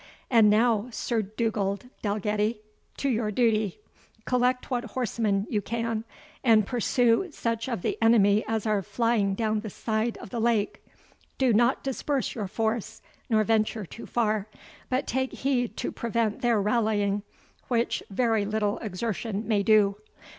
[0.31, 2.61] And now, Sir Dugald Dalgetty,
[2.97, 3.77] to your duty.
[4.25, 6.05] Collect what horsemen you can,
[6.43, 10.83] and pursue such of the enemy as are flying down the side of the lake.
[11.37, 14.47] Do not disperse your force, nor venture too far;
[14.89, 17.21] but take heed to prevent their rallying,
[17.67, 19.97] which very little exertion may do.